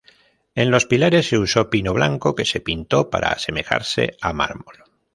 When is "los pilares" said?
0.71-1.27